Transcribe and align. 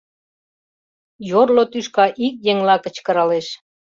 Йорло 1.29 1.63
тӱшка 1.71 2.05
ик 2.25 2.35
еҥла 2.51 2.75
кычкыралеш: 2.83 3.47